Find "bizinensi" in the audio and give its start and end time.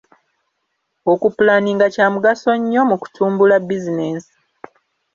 3.67-4.33